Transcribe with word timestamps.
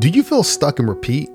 Do 0.00 0.08
you 0.08 0.22
feel 0.22 0.42
stuck 0.42 0.78
and 0.78 0.88
repeat? 0.88 1.28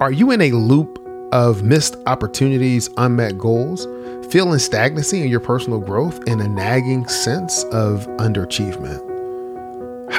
Are 0.00 0.10
you 0.10 0.32
in 0.32 0.40
a 0.40 0.50
loop 0.50 0.98
of 1.30 1.62
missed 1.62 1.94
opportunities, 2.08 2.90
unmet 2.96 3.38
goals, 3.38 3.86
feeling 4.32 4.58
stagnancy 4.58 5.22
in 5.22 5.28
your 5.28 5.38
personal 5.38 5.78
growth, 5.78 6.18
and 6.26 6.40
a 6.40 6.48
nagging 6.48 7.06
sense 7.06 7.62
of 7.66 8.08
underachievement? 8.16 8.98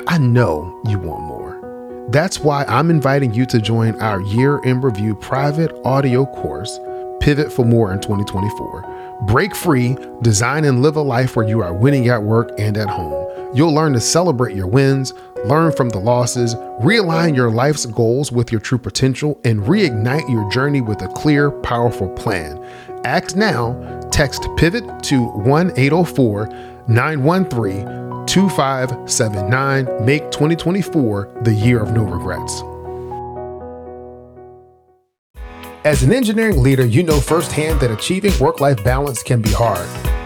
I 0.08 0.18
know 0.18 0.82
you 0.86 0.98
want 0.98 1.24
more. 1.24 2.08
That's 2.10 2.40
why 2.40 2.64
I'm 2.70 2.90
inviting 2.90 3.34
you 3.34 3.46
to 3.48 3.60
join 3.60 4.00
our 4.00 4.22
year 4.22 4.60
in 4.64 4.80
review 4.80 5.14
private 5.14 5.76
audio 5.84 6.26
course, 6.26 6.80
Pivot 7.20 7.52
for 7.52 7.66
More 7.66 7.92
in 7.92 8.00
2024. 8.00 9.26
Break 9.28 9.54
free, 9.54 9.98
design 10.22 10.64
and 10.64 10.82
live 10.82 10.96
a 10.96 11.02
life 11.02 11.36
where 11.36 11.46
you 11.46 11.62
are 11.62 11.74
winning 11.74 12.08
at 12.08 12.24
work 12.24 12.50
and 12.58 12.78
at 12.78 12.88
home. 12.88 13.29
You'll 13.52 13.74
learn 13.74 13.94
to 13.94 14.00
celebrate 14.00 14.56
your 14.56 14.68
wins, 14.68 15.14
learn 15.46 15.72
from 15.72 15.90
the 15.90 15.98
losses, 15.98 16.54
realign 16.82 17.36
your 17.36 17.50
life's 17.50 17.88
goals 17.88 18.32
with 18.32 18.52
your 18.52 18.62
true 18.62 18.78
potential, 18.78 19.42
and 19.44 19.62
reignite 19.62 20.30
your 20.30 20.50
journey 20.52 20.82
with 20.82 21.02
a 21.02 21.08
clear, 21.08 21.50
powerful 21.50 22.10
plan. 22.10 22.64
Act 23.06 23.36
now, 23.36 23.74
text 24.12 24.48
pivot 24.56 25.02
to 25.04 25.26
1 25.26 25.72
804 25.78 26.48
913 26.88 28.26
2579. 28.28 30.06
Make 30.06 30.30
2024 30.30 31.42
the 31.44 31.54
year 31.54 31.82
of 31.82 31.92
no 31.92 32.04
regrets. 32.04 32.62
As 35.86 36.04
an 36.04 36.14
engineering 36.14 36.62
leader, 36.62 36.86
you 36.86 37.02
know 37.02 37.20
firsthand 37.20 37.80
that 37.80 37.90
achieving 37.90 38.38
work 38.38 38.60
life 38.60 38.84
balance 38.84 39.24
can 39.24 39.42
be 39.42 39.52
hard. 39.52 39.88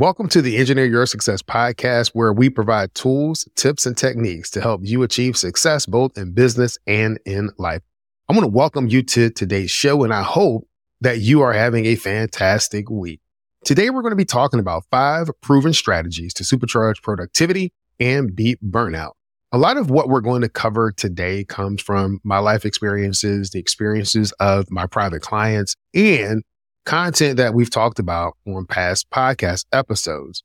Welcome 0.00 0.28
to 0.28 0.40
the 0.40 0.56
Engineer 0.56 0.86
Your 0.86 1.04
Success 1.04 1.42
podcast, 1.42 2.12
where 2.14 2.32
we 2.32 2.48
provide 2.48 2.94
tools, 2.94 3.46
tips, 3.54 3.84
and 3.84 3.94
techniques 3.94 4.48
to 4.52 4.60
help 4.62 4.80
you 4.82 5.02
achieve 5.02 5.36
success 5.36 5.84
both 5.84 6.16
in 6.16 6.32
business 6.32 6.78
and 6.86 7.20
in 7.26 7.50
life. 7.58 7.82
I 8.26 8.32
want 8.32 8.44
to 8.44 8.48
welcome 8.48 8.88
you 8.88 9.02
to 9.02 9.28
today's 9.28 9.70
show, 9.70 10.02
and 10.02 10.10
I 10.10 10.22
hope 10.22 10.66
that 11.02 11.18
you 11.18 11.42
are 11.42 11.52
having 11.52 11.84
a 11.84 11.96
fantastic 11.96 12.88
week. 12.88 13.20
Today, 13.62 13.90
we're 13.90 14.00
going 14.00 14.12
to 14.12 14.16
be 14.16 14.24
talking 14.24 14.58
about 14.58 14.84
five 14.90 15.28
proven 15.42 15.74
strategies 15.74 16.32
to 16.32 16.44
supercharge 16.44 17.02
productivity 17.02 17.74
and 18.00 18.34
beat 18.34 18.58
burnout. 18.64 19.12
A 19.52 19.58
lot 19.58 19.76
of 19.76 19.90
what 19.90 20.08
we're 20.08 20.22
going 20.22 20.40
to 20.40 20.48
cover 20.48 20.92
today 20.92 21.44
comes 21.44 21.82
from 21.82 22.20
my 22.24 22.38
life 22.38 22.64
experiences, 22.64 23.50
the 23.50 23.58
experiences 23.58 24.32
of 24.40 24.70
my 24.70 24.86
private 24.86 25.20
clients, 25.20 25.76
and 25.92 26.42
content 26.84 27.36
that 27.36 27.54
we've 27.54 27.70
talked 27.70 27.98
about 27.98 28.36
on 28.46 28.66
past 28.66 29.10
podcast 29.10 29.66
episodes. 29.72 30.42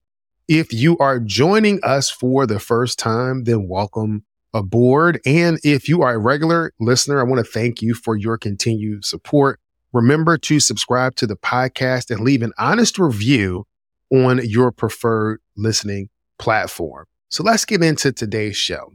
If 0.47 0.71
you 0.73 0.97
are 0.99 1.19
joining 1.19 1.79
us 1.83 2.09
for 2.09 2.45
the 2.45 2.59
first 2.59 2.99
time, 2.99 3.45
then 3.45 3.67
welcome 3.67 4.25
aboard. 4.53 5.19
And 5.25 5.59
if 5.63 5.89
you 5.89 6.01
are 6.01 6.13
a 6.13 6.17
regular 6.19 6.71
listener, 6.79 7.19
I 7.19 7.23
want 7.23 7.43
to 7.45 7.51
thank 7.51 7.81
you 7.81 7.93
for 7.93 8.15
your 8.15 8.37
continued 8.37 9.05
support. 9.05 9.59
Remember 9.91 10.37
to 10.37 10.59
subscribe 10.59 11.15
to 11.15 11.27
the 11.27 11.35
podcast 11.35 12.11
and 12.11 12.21
leave 12.21 12.41
an 12.41 12.53
honest 12.57 12.99
review 12.99 13.65
on 14.11 14.45
your 14.45 14.71
preferred 14.71 15.39
listening 15.57 16.09
platform. 16.37 17.05
So 17.29 17.43
let's 17.43 17.65
get 17.65 17.83
into 17.83 18.11
today's 18.11 18.57
show. 18.57 18.93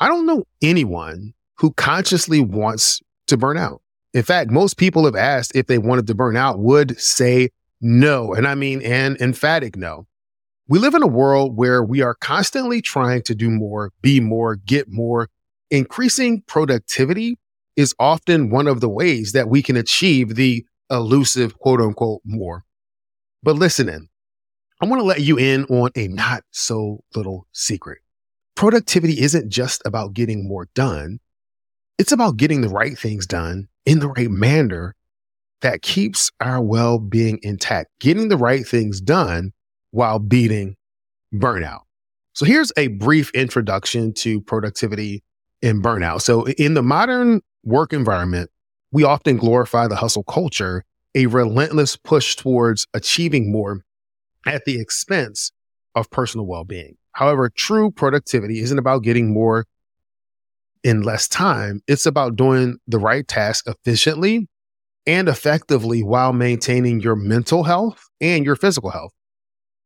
I 0.00 0.08
don't 0.08 0.26
know 0.26 0.44
anyone 0.62 1.34
who 1.56 1.72
consciously 1.72 2.40
wants 2.40 3.00
to 3.26 3.36
burn 3.36 3.58
out. 3.58 3.80
In 4.18 4.24
fact, 4.24 4.50
most 4.50 4.78
people 4.78 5.04
have 5.04 5.14
asked 5.14 5.52
if 5.54 5.68
they 5.68 5.78
wanted 5.78 6.08
to 6.08 6.14
burn 6.16 6.36
out 6.36 6.58
would 6.58 7.00
say 7.00 7.50
no. 7.80 8.34
And 8.34 8.48
I 8.48 8.56
mean 8.56 8.82
an 8.82 9.16
emphatic 9.20 9.76
no. 9.76 10.08
We 10.66 10.80
live 10.80 10.96
in 10.96 11.04
a 11.04 11.06
world 11.06 11.56
where 11.56 11.84
we 11.84 12.02
are 12.02 12.16
constantly 12.16 12.82
trying 12.82 13.22
to 13.22 13.34
do 13.36 13.48
more, 13.48 13.92
be 14.02 14.18
more, 14.18 14.56
get 14.56 14.88
more. 14.88 15.28
Increasing 15.70 16.42
productivity 16.48 17.38
is 17.76 17.94
often 18.00 18.50
one 18.50 18.66
of 18.66 18.80
the 18.80 18.88
ways 18.88 19.30
that 19.34 19.48
we 19.48 19.62
can 19.62 19.76
achieve 19.76 20.34
the 20.34 20.66
elusive 20.90 21.56
quote 21.56 21.80
unquote 21.80 22.22
more. 22.24 22.64
But 23.44 23.54
listen 23.54 23.88
in. 23.88 24.08
I 24.82 24.86
want 24.86 24.98
to 24.98 25.06
let 25.06 25.20
you 25.20 25.38
in 25.38 25.64
on 25.66 25.90
a 25.94 26.08
not 26.08 26.42
so 26.50 27.04
little 27.14 27.46
secret. 27.52 27.98
Productivity 28.56 29.20
isn't 29.20 29.48
just 29.48 29.80
about 29.86 30.14
getting 30.14 30.48
more 30.48 30.66
done. 30.74 31.20
It's 31.98 32.12
about 32.12 32.36
getting 32.36 32.60
the 32.60 32.68
right 32.68 32.96
things 32.96 33.26
done 33.26 33.66
in 33.84 33.98
the 33.98 34.08
right 34.08 34.30
manner 34.30 34.94
that 35.62 35.82
keeps 35.82 36.30
our 36.40 36.62
well 36.62 37.00
being 37.00 37.40
intact, 37.42 37.90
getting 37.98 38.28
the 38.28 38.36
right 38.36 38.64
things 38.64 39.00
done 39.00 39.52
while 39.90 40.20
beating 40.20 40.76
burnout. 41.34 41.80
So 42.34 42.46
here's 42.46 42.70
a 42.76 42.86
brief 42.86 43.32
introduction 43.34 44.12
to 44.14 44.40
productivity 44.40 45.24
and 45.60 45.82
burnout. 45.82 46.22
So 46.22 46.46
in 46.46 46.74
the 46.74 46.82
modern 46.82 47.40
work 47.64 47.92
environment, 47.92 48.50
we 48.92 49.02
often 49.02 49.36
glorify 49.36 49.88
the 49.88 49.96
hustle 49.96 50.22
culture, 50.22 50.84
a 51.16 51.26
relentless 51.26 51.96
push 51.96 52.36
towards 52.36 52.86
achieving 52.94 53.50
more 53.50 53.82
at 54.46 54.64
the 54.66 54.80
expense 54.80 55.50
of 55.96 56.08
personal 56.10 56.46
well 56.46 56.62
being. 56.62 56.96
However, 57.10 57.50
true 57.50 57.90
productivity 57.90 58.60
isn't 58.60 58.78
about 58.78 59.02
getting 59.02 59.34
more 59.34 59.66
in 60.84 61.02
less 61.02 61.28
time. 61.28 61.80
It's 61.86 62.06
about 62.06 62.36
doing 62.36 62.78
the 62.86 62.98
right 62.98 63.26
task 63.26 63.66
efficiently 63.66 64.48
and 65.06 65.28
effectively 65.28 66.02
while 66.02 66.32
maintaining 66.32 67.00
your 67.00 67.16
mental 67.16 67.64
health 67.64 68.08
and 68.20 68.44
your 68.44 68.56
physical 68.56 68.90
health. 68.90 69.12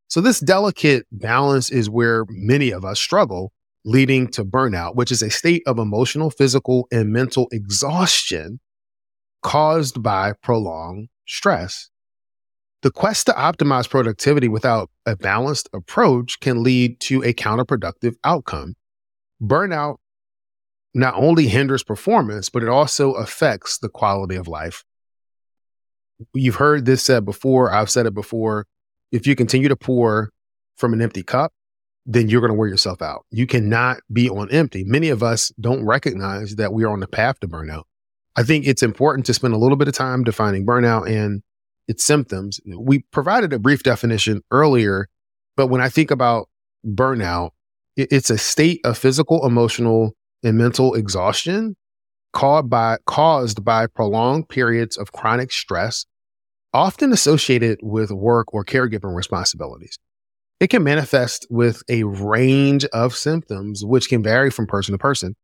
So, 0.08 0.20
this 0.20 0.41
delicate 0.41 1.06
balance 1.10 1.70
is 1.70 1.88
where 1.88 2.25
many 2.28 2.70
of 2.70 2.84
us 2.84 3.00
struggle, 3.00 3.53
leading 3.84 4.28
to 4.32 4.44
burnout, 4.44 4.94
which 4.94 5.10
is 5.10 5.22
a 5.22 5.30
state 5.30 5.62
of 5.66 5.78
emotional, 5.78 6.30
physical, 6.30 6.86
and 6.92 7.12
mental 7.12 7.48
exhaustion 7.50 8.60
caused 9.42 10.03
by 10.03 10.34
prolonged 10.42 11.09
stress. 11.26 11.88
The 12.82 12.91
quest 12.91 13.26
to 13.26 13.32
optimize 13.32 13.88
productivity 13.88 14.48
without 14.48 14.91
a 15.06 15.16
balanced 15.16 15.69
approach 15.72 16.41
can 16.41 16.64
lead 16.64 16.98
to 17.00 17.22
a 17.22 17.32
counterproductive 17.32 18.14
outcome. 18.24 18.74
Burnout 19.41 19.97
not 20.94 21.14
only 21.14 21.48
hinders 21.48 21.82
performance, 21.82 22.48
but 22.48 22.62
it 22.62 22.69
also 22.69 23.12
affects 23.12 23.78
the 23.78 23.88
quality 23.88 24.36
of 24.36 24.48
life. 24.48 24.84
You've 26.34 26.56
heard 26.56 26.84
this 26.84 27.03
said 27.03 27.25
before. 27.25 27.72
I've 27.72 27.91
said 27.91 28.06
it 28.06 28.14
before. 28.14 28.66
If 29.10 29.26
you 29.26 29.34
continue 29.34 29.69
to 29.69 29.76
pour 29.76 30.30
from 30.76 30.92
an 30.92 31.03
empty 31.03 31.22
cup, 31.22 31.53
then 32.04 32.28
you're 32.28 32.41
going 32.41 32.50
to 32.50 32.58
wear 32.58 32.69
yourself 32.69 33.00
out. 33.00 33.25
You 33.30 33.47
cannot 33.47 33.98
be 34.12 34.28
on 34.28 34.50
empty. 34.50 34.84
Many 34.84 35.08
of 35.08 35.22
us 35.22 35.53
don't 35.60 35.84
recognize 35.84 36.56
that 36.56 36.72
we 36.72 36.84
are 36.84 36.92
on 36.92 37.00
the 37.00 37.06
path 37.06 37.41
to 37.41 37.48
burnout. 37.48 37.84
I 38.34 38.42
think 38.42 38.66
it's 38.66 38.82
important 38.82 39.26
to 39.26 39.34
spend 39.34 39.54
a 39.54 39.59
little 39.59 39.76
bit 39.76 39.88
of 39.88 39.94
time 39.94 40.24
defining 40.24 40.66
burnout 40.66 41.09
and 41.09 41.42
its 41.86 42.04
symptoms. 42.04 42.60
We 42.66 43.00
provided 43.12 43.53
a 43.53 43.59
brief 43.59 43.82
definition 43.82 44.42
earlier, 44.50 45.09
but 45.56 45.66
when 45.66 45.80
I 45.80 45.88
think 45.88 46.10
about 46.10 46.48
burnout, 46.84 47.50
it's 47.97 48.30
a 48.30 48.38
state 48.38 48.80
of 48.84 48.97
physical, 48.97 49.47
emotional, 49.47 50.14
and 50.42 50.58
mental 50.58 50.94
exhaustion 50.94 51.76
caused 52.32 52.70
by, 52.70 52.98
caused 53.06 53.64
by 53.64 53.86
prolonged 53.86 54.48
periods 54.48 54.97
of 54.97 55.12
chronic 55.12 55.53
stress, 55.53 56.06
often 56.72 57.12
associated 57.12 57.78
with 57.83 58.10
work 58.10 58.53
or 58.54 58.65
caregiving 58.65 59.15
responsibilities. 59.15 59.98
It 60.60 60.68
can 60.68 60.84
manifest 60.84 61.47
with 61.50 61.83
a 61.89 62.04
range 62.04 62.84
of 62.86 63.15
symptoms, 63.15 63.84
which 63.84 64.09
can 64.09 64.22
vary 64.22 64.50
from 64.50 64.66
person 64.66 64.92
to 64.92 64.98
person. 64.98 65.34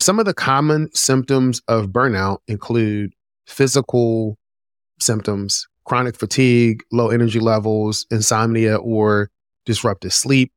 Some 0.00 0.18
of 0.18 0.26
the 0.26 0.34
common 0.34 0.90
symptoms 0.92 1.62
of 1.68 1.88
burnout 1.88 2.38
include 2.48 3.12
physical 3.46 4.36
symptoms, 5.00 5.66
chronic 5.84 6.16
fatigue, 6.16 6.82
low 6.92 7.08
energy 7.10 7.40
levels, 7.40 8.06
insomnia 8.10 8.76
or 8.76 9.30
disrupted 9.64 10.12
sleep, 10.12 10.52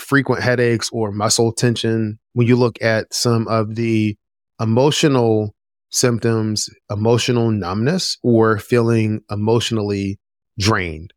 frequent 0.00 0.42
headaches 0.42 0.90
or 0.92 1.12
muscle 1.12 1.52
tension, 1.52 2.18
when 2.32 2.46
you 2.46 2.56
look 2.56 2.80
at 2.82 3.12
some 3.12 3.46
of 3.48 3.74
the 3.74 4.16
emotional 4.60 5.54
symptoms, 5.90 6.68
emotional 6.90 7.50
numbness, 7.50 8.16
or 8.22 8.58
feeling 8.58 9.20
emotionally 9.30 10.18
drained. 10.58 11.12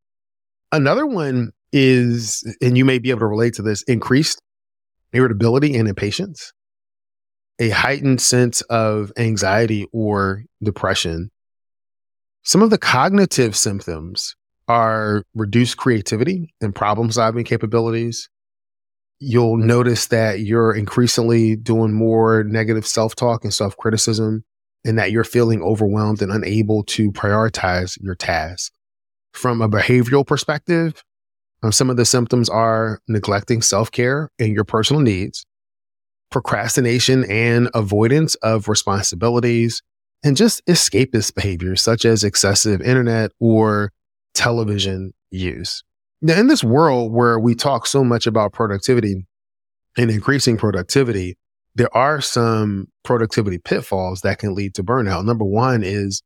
Another 0.72 1.06
one 1.06 1.52
is, 1.72 2.44
and 2.62 2.78
you 2.78 2.86
may 2.86 3.00
be 3.00 3.10
able 3.10 3.20
to 3.20 3.26
relate 3.28 3.54
to 3.56 3.62
this, 3.62 3.84
increased 3.84 4.42
irritability 5.12 5.76
and 5.76 5.88
impatience. 5.88 6.52
a 7.60 7.70
heightened 7.70 8.22
sense 8.22 8.62
of 8.64 9.12
anxiety 9.18 9.86
or 9.94 10.44
depression. 10.62 11.30
Some 12.44 12.62
of 12.62 12.70
the 12.70 12.78
cognitive 12.78 13.56
symptoms 13.56 14.36
are 14.68 15.24
reduced 15.36 15.78
creativity 15.78 16.54
and 16.62 16.74
problem 16.74 17.12
solving 17.12 17.46
capabilities. 17.46 18.30
You'll 19.26 19.56
notice 19.56 20.08
that 20.08 20.42
you're 20.42 20.76
increasingly 20.76 21.56
doing 21.56 21.94
more 21.94 22.44
negative 22.44 22.86
self 22.86 23.16
talk 23.16 23.46
and 23.46 23.54
self 23.54 23.78
criticism, 23.78 24.44
and 24.84 25.00
that 25.00 25.14
you're 25.14 25.24
feeling 25.24 25.62
overwhelmed 25.62 26.22
and 26.22 26.30
unable 26.30 26.84
to 26.84 27.10
prioritize 27.10 27.98
your 28.02 28.16
tasks. 28.16 28.72
From 29.32 29.62
a 29.62 29.70
behavioral 29.70 30.28
perspective, 30.28 31.06
um, 31.64 31.72
some 31.72 31.90
of 31.90 31.96
the 31.96 32.04
symptoms 32.04 32.50
are 32.50 33.00
neglecting 33.08 33.62
self 33.62 33.90
care 33.92 34.30
and 34.40 34.54
your 34.54 34.66
personal 34.66 35.02
needs, 35.02 35.46
procrastination 36.30 37.24
and 37.32 37.70
avoidance 37.74 38.36
of 38.36 38.68
responsibilities, 38.68 39.82
and 40.22 40.36
just 40.36 40.66
escapist 40.66 41.34
behaviors 41.34 41.82
such 41.82 42.04
as 42.04 42.26
excessive 42.26 42.82
internet 42.82 43.32
or 43.40 43.94
television 44.34 45.14
use. 45.32 45.82
Now, 46.26 46.40
in 46.40 46.48
this 46.48 46.64
world 46.64 47.12
where 47.12 47.38
we 47.38 47.54
talk 47.54 47.86
so 47.86 48.02
much 48.02 48.26
about 48.28 48.54
productivity 48.54 49.26
and 49.98 50.10
increasing 50.10 50.56
productivity, 50.56 51.38
there 51.76 51.94
are 51.96 52.22
some 52.22 52.88
productivity 53.04 53.58
pitfalls 53.58 54.22
that 54.22 54.40
can 54.40 54.56
lead 54.56 54.74
to 54.76 54.84
burnout. 54.86 55.26
Number 55.26 55.44
one 55.44 55.84
is 55.84 56.24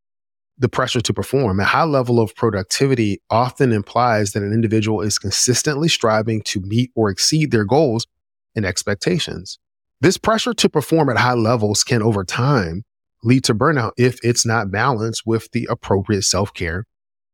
the 0.56 0.68
pressure 0.68 1.00
to 1.00 1.12
perform. 1.12 1.58
A 1.58 1.64
high 1.64 1.82
level 1.82 2.20
of 2.20 2.32
productivity 2.36 3.20
often 3.28 3.72
implies 3.72 4.32
that 4.32 4.44
an 4.44 4.52
individual 4.52 5.00
is 5.00 5.18
consistently 5.18 5.88
striving 5.88 6.42
to 6.42 6.60
meet 6.60 6.92
or 6.94 7.10
exceed 7.10 7.50
their 7.50 7.64
goals 7.64 8.06
and 8.54 8.64
expectations. 8.64 9.58
This 10.00 10.16
pressure 10.16 10.54
to 10.54 10.68
perform 10.68 11.10
at 11.10 11.16
high 11.16 11.34
levels 11.34 11.82
can 11.82 12.02
over 12.02 12.22
time 12.22 12.84
lead 13.24 13.42
to 13.44 13.54
burnout 13.54 13.94
if 13.96 14.20
it's 14.22 14.46
not 14.46 14.70
balanced 14.70 15.26
with 15.26 15.50
the 15.50 15.66
appropriate 15.68 16.22
self 16.22 16.54
care 16.54 16.84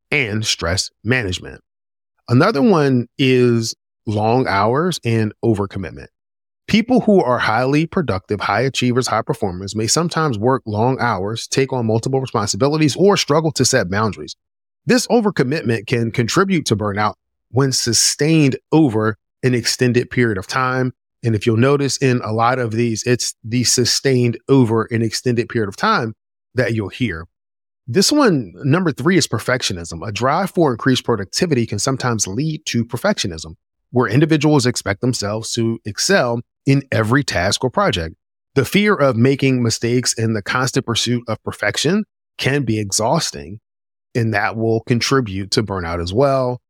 and 0.09 0.43
stress 0.43 0.89
management. 1.03 1.61
Another 2.27 2.61
one 2.61 3.07
is 3.17 3.75
long 4.07 4.47
hours 4.47 4.99
and 5.05 5.33
overcommitment. 5.43 6.07
People 6.67 7.01
who 7.01 7.21
are 7.21 7.37
highly 7.37 7.85
productive, 7.85 8.39
high 8.39 8.61
achievers, 8.61 9.07
high 9.07 9.21
performers 9.21 9.75
may 9.75 9.85
sometimes 9.85 10.37
work 10.39 10.63
long 10.65 10.99
hours, 10.99 11.47
take 11.47 11.71
on 11.71 11.85
multiple 11.85 12.19
responsibilities, 12.19 12.95
or 12.95 13.17
struggle 13.17 13.51
to 13.51 13.63
set 13.63 13.89
boundaries. 13.89 14.35
This 14.87 15.05
overcommitment 15.07 15.85
can 15.85 16.11
contribute 16.11 16.65
to 16.65 16.75
burnout 16.75 17.15
when 17.49 17.71
sustained 17.71 18.57
over 18.71 19.17
an 19.43 19.53
extended 19.53 20.09
period 20.09 20.39
of 20.39 20.47
time. 20.47 20.93
And 21.23 21.35
if 21.35 21.45
you'll 21.45 21.57
notice 21.57 21.97
in 21.97 22.19
a 22.23 22.33
lot 22.33 22.57
of 22.57 22.71
these, 22.71 23.03
it's 23.03 23.35
the 23.43 23.63
sustained 23.63 24.39
over 24.49 24.85
an 24.85 25.03
extended 25.03 25.49
period 25.49 25.69
of 25.69 25.75
time 25.75 26.15
that 26.55 26.73
you'll 26.73 26.89
hear. 26.89 27.27
This 27.87 28.11
one, 28.11 28.51
number 28.63 28.91
three, 28.91 29.15
is 29.15 29.27
perfectionism. 29.27 30.05
A 30.07 30.11
drive 30.11 30.49
for 30.49 30.71
increased 30.71 31.03
productivity 31.03 31.67
can 31.67 31.77
sometimes 31.77 32.25
lead 32.25 32.65
to 32.65 32.83
perfectionism, 32.83 33.55
where 33.91 34.09
individuals 34.09 34.65
expect 34.65 35.01
themselves 35.01 35.51
to 35.53 35.79
excel 35.85 36.41
in 36.65 36.81
every 36.91 37.23
task 37.23 37.63
or 37.63 37.69
project. 37.69 38.15
The 38.55 38.65
fear 38.65 38.95
of 38.95 39.17
making 39.17 39.61
mistakes 39.61 40.17
and 40.17 40.35
the 40.35 40.41
constant 40.41 40.87
pursuit 40.87 41.23
of 41.27 41.43
perfection 41.43 42.05
can 42.39 42.63
be 42.63 42.79
exhausting, 42.79 43.59
and 44.15 44.33
that 44.33 44.55
will 44.55 44.81
contribute 44.81 45.51
to 45.51 45.61
burnout 45.61 46.01
as 46.01 46.11
well. 46.11 46.61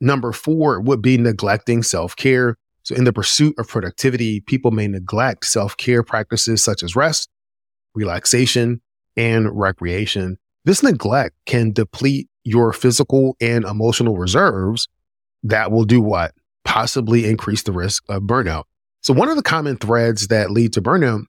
Number 0.00 0.32
four 0.32 0.80
would 0.80 1.02
be 1.02 1.18
neglecting 1.18 1.82
self 1.82 2.16
care. 2.16 2.56
So, 2.82 2.94
in 2.94 3.04
the 3.04 3.12
pursuit 3.12 3.54
of 3.58 3.68
productivity, 3.68 4.40
people 4.40 4.70
may 4.70 4.88
neglect 4.88 5.44
self 5.44 5.76
care 5.76 6.02
practices 6.02 6.64
such 6.64 6.82
as 6.82 6.96
rest, 6.96 7.28
relaxation, 7.94 8.80
and 9.18 9.50
recreation. 9.52 10.38
This 10.66 10.82
neglect 10.82 11.36
can 11.46 11.72
deplete 11.72 12.28
your 12.42 12.72
physical 12.72 13.36
and 13.40 13.64
emotional 13.64 14.16
reserves 14.16 14.88
that 15.44 15.70
will 15.70 15.84
do 15.84 16.00
what? 16.00 16.34
Possibly 16.64 17.24
increase 17.24 17.62
the 17.62 17.70
risk 17.70 18.02
of 18.08 18.22
burnout. 18.22 18.64
So, 19.00 19.14
one 19.14 19.28
of 19.28 19.36
the 19.36 19.44
common 19.44 19.76
threads 19.76 20.26
that 20.26 20.50
lead 20.50 20.72
to 20.72 20.82
burnout 20.82 21.22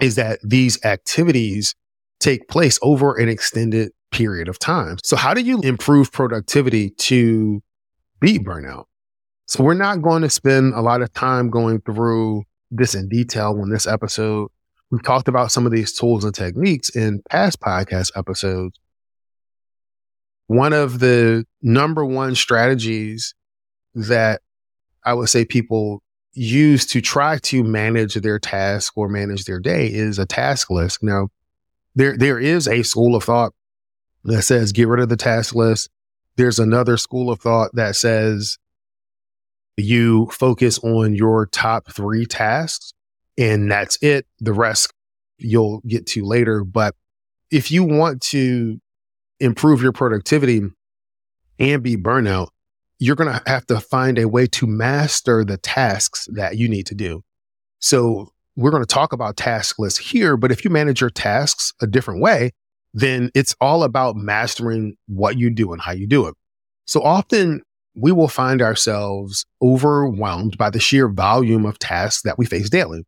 is 0.00 0.16
that 0.16 0.40
these 0.42 0.84
activities 0.84 1.76
take 2.18 2.48
place 2.48 2.80
over 2.82 3.14
an 3.14 3.28
extended 3.28 3.92
period 4.10 4.48
of 4.48 4.58
time. 4.58 4.96
So, 5.04 5.14
how 5.14 5.34
do 5.34 5.40
you 5.40 5.60
improve 5.60 6.10
productivity 6.10 6.90
to 6.90 7.62
beat 8.20 8.42
burnout? 8.42 8.86
So, 9.46 9.62
we're 9.62 9.74
not 9.74 10.02
going 10.02 10.22
to 10.22 10.30
spend 10.30 10.74
a 10.74 10.80
lot 10.80 11.00
of 11.00 11.12
time 11.12 11.48
going 11.48 11.80
through 11.82 12.42
this 12.72 12.96
in 12.96 13.08
detail 13.08 13.62
in 13.62 13.70
this 13.70 13.86
episode. 13.86 14.50
We've 14.90 15.02
talked 15.02 15.28
about 15.28 15.50
some 15.50 15.66
of 15.66 15.72
these 15.72 15.92
tools 15.92 16.24
and 16.24 16.34
techniques 16.34 16.90
in 16.90 17.22
past 17.28 17.60
podcast 17.60 18.12
episodes. 18.16 18.78
One 20.46 20.72
of 20.72 20.98
the 21.00 21.46
number 21.62 22.04
one 22.04 22.34
strategies 22.34 23.34
that 23.94 24.42
I 25.04 25.14
would 25.14 25.28
say 25.28 25.44
people 25.44 26.02
use 26.32 26.86
to 26.86 27.00
try 27.00 27.38
to 27.38 27.62
manage 27.62 28.14
their 28.14 28.38
task 28.38 28.96
or 28.96 29.08
manage 29.08 29.44
their 29.44 29.60
day 29.60 29.86
is 29.86 30.18
a 30.18 30.26
task 30.26 30.70
list. 30.70 31.02
Now, 31.02 31.28
there 31.94 32.16
there 32.16 32.38
is 32.38 32.66
a 32.66 32.82
school 32.82 33.14
of 33.14 33.24
thought 33.24 33.52
that 34.24 34.42
says 34.42 34.72
get 34.72 34.88
rid 34.88 35.00
of 35.00 35.08
the 35.08 35.16
task 35.16 35.54
list. 35.54 35.90
There's 36.36 36.58
another 36.58 36.96
school 36.96 37.30
of 37.30 37.40
thought 37.40 37.70
that 37.74 37.94
says 37.94 38.58
you 39.76 40.26
focus 40.26 40.78
on 40.80 41.14
your 41.14 41.46
top 41.46 41.92
three 41.92 42.26
tasks 42.26 42.93
and 43.38 43.70
that's 43.70 43.98
it. 44.02 44.26
The 44.40 44.52
rest 44.52 44.92
you'll 45.38 45.80
get 45.86 46.06
to 46.08 46.24
later. 46.24 46.64
But 46.64 46.94
if 47.50 47.70
you 47.70 47.84
want 47.84 48.20
to 48.22 48.80
improve 49.40 49.82
your 49.82 49.92
productivity 49.92 50.62
and 51.58 51.82
be 51.82 51.96
burnout, 51.96 52.48
you're 52.98 53.16
going 53.16 53.32
to 53.32 53.42
have 53.46 53.66
to 53.66 53.80
find 53.80 54.18
a 54.18 54.28
way 54.28 54.46
to 54.46 54.66
master 54.66 55.44
the 55.44 55.56
tasks 55.56 56.28
that 56.32 56.56
you 56.56 56.68
need 56.68 56.86
to 56.86 56.94
do. 56.94 57.22
So 57.80 58.32
we're 58.56 58.70
going 58.70 58.82
to 58.82 58.86
talk 58.86 59.12
about 59.12 59.36
task 59.36 59.78
lists 59.78 59.98
here, 59.98 60.36
but 60.36 60.52
if 60.52 60.64
you 60.64 60.70
manage 60.70 61.00
your 61.00 61.10
tasks 61.10 61.72
a 61.80 61.86
different 61.86 62.20
way, 62.20 62.52
then 62.92 63.30
it's 63.34 63.54
all 63.60 63.82
about 63.82 64.14
mastering 64.16 64.96
what 65.06 65.36
you 65.36 65.50
do 65.50 65.72
and 65.72 65.82
how 65.82 65.92
you 65.92 66.06
do 66.06 66.26
it. 66.28 66.34
So 66.86 67.02
often 67.02 67.62
we 67.96 68.12
will 68.12 68.28
find 68.28 68.62
ourselves 68.62 69.44
overwhelmed 69.60 70.56
by 70.56 70.70
the 70.70 70.80
sheer 70.80 71.08
volume 71.08 71.66
of 71.66 71.78
tasks 71.78 72.22
that 72.22 72.38
we 72.38 72.46
face 72.46 72.70
daily 72.70 73.04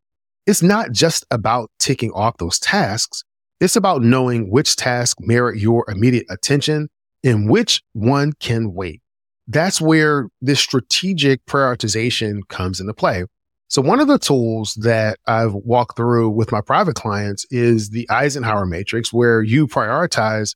it's 0.46 0.62
not 0.62 0.92
just 0.92 1.26
about 1.30 1.70
ticking 1.78 2.12
off 2.12 2.38
those 2.38 2.58
tasks. 2.58 3.24
It's 3.60 3.76
about 3.76 4.02
knowing 4.02 4.50
which 4.50 4.76
tasks 4.76 5.20
merit 5.20 5.58
your 5.58 5.84
immediate 5.88 6.26
attention 6.30 6.88
and 7.24 7.50
which 7.50 7.82
one 7.92 8.32
can 8.34 8.72
wait. 8.74 9.02
That's 9.48 9.80
where 9.80 10.28
this 10.40 10.60
strategic 10.60 11.44
prioritization 11.46 12.46
comes 12.48 12.80
into 12.80 12.94
play. 12.94 13.24
So 13.68 13.82
one 13.82 14.00
of 14.00 14.06
the 14.06 14.18
tools 14.18 14.74
that 14.74 15.18
I've 15.26 15.54
walked 15.54 15.96
through 15.96 16.30
with 16.30 16.52
my 16.52 16.60
private 16.60 16.94
clients 16.94 17.44
is 17.50 17.90
the 17.90 18.08
Eisenhower 18.10 18.66
matrix 18.66 19.12
where 19.12 19.42
you 19.42 19.66
prioritize 19.66 20.54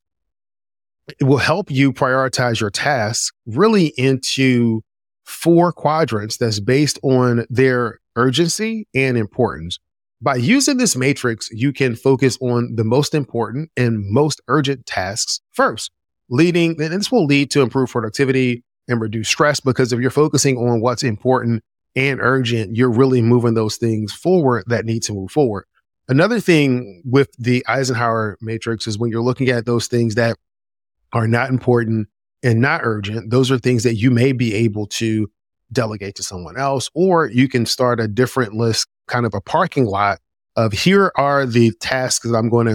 it 1.18 1.24
will 1.24 1.38
help 1.38 1.72
you 1.72 1.92
prioritize 1.92 2.60
your 2.60 2.70
tasks 2.70 3.32
really 3.46 3.86
into 3.96 4.82
four 5.30 5.72
quadrants 5.72 6.36
that's 6.36 6.60
based 6.60 6.98
on 7.02 7.46
their 7.48 8.00
urgency 8.16 8.86
and 8.94 9.16
importance. 9.16 9.78
By 10.20 10.36
using 10.36 10.76
this 10.76 10.96
matrix, 10.96 11.48
you 11.50 11.72
can 11.72 11.96
focus 11.96 12.36
on 12.42 12.74
the 12.76 12.84
most 12.84 13.14
important 13.14 13.70
and 13.76 14.04
most 14.10 14.40
urgent 14.48 14.84
tasks 14.84 15.40
first, 15.52 15.90
leading, 16.28 16.80
and 16.82 16.92
this 16.92 17.10
will 17.10 17.24
lead 17.24 17.50
to 17.52 17.62
improved 17.62 17.92
productivity 17.92 18.62
and 18.86 19.00
reduce 19.00 19.28
stress 19.28 19.60
because 19.60 19.92
if 19.92 20.00
you're 20.00 20.10
focusing 20.10 20.58
on 20.58 20.82
what's 20.82 21.02
important 21.02 21.62
and 21.96 22.20
urgent, 22.20 22.76
you're 22.76 22.90
really 22.90 23.22
moving 23.22 23.54
those 23.54 23.76
things 23.76 24.12
forward 24.12 24.64
that 24.66 24.84
need 24.84 25.02
to 25.04 25.14
move 25.14 25.30
forward. 25.30 25.64
Another 26.08 26.40
thing 26.40 27.02
with 27.04 27.30
the 27.38 27.64
Eisenhower 27.66 28.36
matrix 28.40 28.86
is 28.86 28.98
when 28.98 29.10
you're 29.10 29.22
looking 29.22 29.48
at 29.48 29.64
those 29.64 29.86
things 29.86 30.16
that 30.16 30.36
are 31.12 31.28
not 31.28 31.50
important 31.50 32.08
and 32.42 32.60
not 32.60 32.80
urgent, 32.84 33.30
those 33.30 33.50
are 33.50 33.58
things 33.58 33.82
that 33.82 33.96
you 33.96 34.10
may 34.10 34.32
be 34.32 34.54
able 34.54 34.86
to 34.86 35.30
delegate 35.72 36.14
to 36.16 36.22
someone 36.22 36.56
else, 36.56 36.90
or 36.94 37.28
you 37.28 37.48
can 37.48 37.66
start 37.66 38.00
a 38.00 38.08
different 38.08 38.54
list, 38.54 38.88
kind 39.06 39.26
of 39.26 39.34
a 39.34 39.40
parking 39.40 39.84
lot 39.84 40.18
of 40.56 40.72
here 40.72 41.12
are 41.16 41.46
the 41.46 41.72
tasks 41.80 42.28
that 42.28 42.36
I'm 42.36 42.48
going 42.48 42.66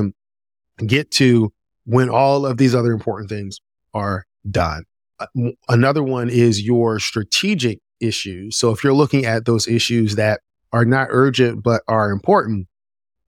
to 0.77 0.85
get 0.85 1.11
to 1.11 1.51
when 1.85 2.09
all 2.09 2.45
of 2.45 2.57
these 2.57 2.73
other 2.73 2.91
important 2.91 3.29
things 3.29 3.59
are 3.93 4.25
done. 4.49 4.85
Uh, 5.19 5.27
another 5.69 6.03
one 6.03 6.29
is 6.29 6.61
your 6.61 6.99
strategic 6.99 7.79
issues. 7.99 8.57
So 8.57 8.71
if 8.71 8.83
you're 8.83 8.93
looking 8.93 9.25
at 9.25 9.45
those 9.45 9.67
issues 9.67 10.15
that 10.15 10.41
are 10.71 10.85
not 10.85 11.07
urgent, 11.11 11.63
but 11.63 11.81
are 11.87 12.11
important, 12.11 12.67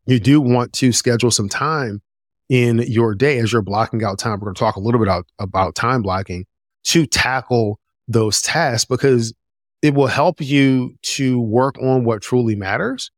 you 0.05 0.19
do 0.19 0.41
want 0.41 0.73
to 0.73 0.91
schedule 0.91 1.31
some 1.31 1.49
time 1.49 2.01
in 2.49 2.79
your 2.87 3.13
day 3.13 3.39
as 3.39 3.51
you're 3.51 3.61
blocking 3.61 4.03
out 4.03 4.19
time. 4.19 4.39
We're 4.39 4.45
going 4.45 4.55
to 4.55 4.59
talk 4.59 4.75
a 4.75 4.79
little 4.79 4.99
bit 4.99 5.07
about, 5.07 5.25
about 5.39 5.75
time 5.75 6.01
blocking 6.01 6.45
to 6.85 7.05
tackle 7.05 7.79
those 8.07 8.41
tasks 8.41 8.85
because 8.85 9.33
it 9.81 9.93
will 9.93 10.07
help 10.07 10.41
you 10.41 10.95
to 11.01 11.39
work 11.39 11.77
on 11.81 12.03
what 12.03 12.21
truly 12.21 12.55
matters. 12.55 13.11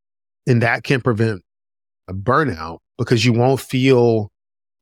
And 0.48 0.62
that 0.62 0.84
can 0.84 1.02
prevent 1.02 1.44
a 2.08 2.14
burnout 2.14 2.80
because 2.98 3.24
you 3.24 3.34
won't 3.34 3.62
feel 3.62 4.32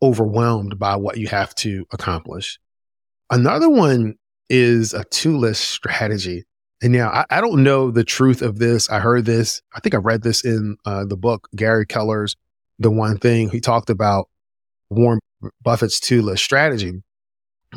overwhelmed 0.02 0.80
by 0.80 0.96
what 0.96 1.18
you 1.18 1.28
have 1.28 1.54
to 1.56 1.86
accomplish. 1.92 2.60
Another 3.30 3.70
one 3.70 4.16
is 4.50 4.94
a 4.94 5.04
two 5.06 5.38
list 5.38 5.70
strategy. 5.70 6.46
And 6.82 6.94
now 6.94 7.10
I, 7.10 7.26
I, 7.30 7.42
don't 7.42 7.64
know 7.64 7.90
the 7.90 8.04
truth 8.04 8.42
of 8.42 8.60
this. 8.60 8.90
I 8.90 9.00
heard 9.00 9.26
this. 9.26 9.62
I 9.76 9.80
think 9.80 9.96
I 9.96 9.98
read 9.98 10.22
this 10.22 10.46
in 10.46 10.78
uh, 10.86 11.06
the 11.06 11.18
book, 11.18 11.50
Gary 11.56 11.86
Keller's 11.86 12.36
The 12.80 12.92
One 12.92 13.18
Thing. 13.18 13.50
He 13.50 13.60
talked 13.60 13.90
about 13.90 14.30
Warren 14.90 15.20
Buffett's 15.62 16.10
list 16.12 16.44
strategy. 16.44 17.02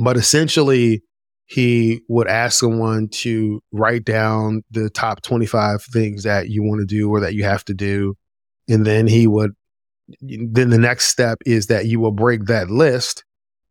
But 0.01 0.17
essentially, 0.17 1.03
he 1.47 2.03
would 2.09 2.29
ask 2.29 2.61
someone 2.61 3.09
to 3.09 3.61
write 3.73 4.05
down 4.05 4.63
the 4.71 4.89
top 4.89 5.21
25 5.23 5.83
things 5.83 6.23
that 6.23 6.49
you 6.49 6.63
want 6.63 6.81
to 6.81 6.87
do 6.87 7.11
or 7.11 7.21
that 7.21 7.35
you 7.35 7.43
have 7.43 7.65
to 7.65 7.75
do. 7.75 8.15
And 8.69 8.87
then 8.87 9.09
he 9.09 9.27
would, 9.27 9.53
then 10.21 10.71
the 10.71 10.79
next 10.79 11.07
step 11.07 11.39
is 11.45 11.67
that 11.67 11.87
you 11.87 11.99
will 11.99 12.13
break 12.13 12.45
that 12.45 12.71
list 12.71 13.25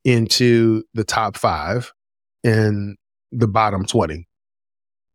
into 0.04 0.84
the 0.94 1.06
top 1.06 1.38
five 1.38 1.94
and 2.44 2.98
the 3.32 3.48
bottom 3.48 3.86
20. 3.86 4.28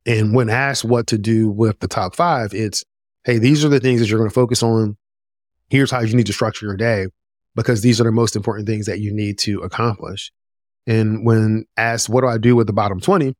And 0.07 0.35
when 0.35 0.49
asked 0.49 0.85
what 0.85 1.07
to 1.09 1.19
do 1.19 1.51
with 1.51 1.81
the 1.81 1.89
top 1.89 2.15
five, 2.15 2.55
it's, 2.55 2.83
hey, 3.25 3.39
these 3.39 3.63
are 3.65 3.69
the 3.69 3.81
things 3.81 4.01
that 4.01 4.09
you're 4.09 4.19
going 4.19 4.31
to 4.31 4.35
focus 4.35 4.63
on. 4.63 4.97
Here's 5.69 5.91
how 5.91 6.01
you 6.01 6.15
need 6.15 6.27
to 6.27 6.33
structure 6.33 6.67
your 6.67 6.77
day 6.77 7.09
because 7.55 7.83
these 7.83 8.01
are 8.01 8.05
the 8.05 8.13
most 8.13 8.37
important 8.37 8.67
things 8.67 8.87
that 8.87 9.01
you 9.01 9.13
need 9.13 9.39
to 9.39 9.61
accomplish. 9.61 10.33
And 10.87 11.25
when 11.25 11.67
asked, 11.77 12.09
what 12.09 12.23
do 12.23 12.29
I 12.29 12.39
do 12.39 12.57
with 12.57 12.67
the 12.67 12.73
bottom 12.73 13.01
20? 13.01 13.35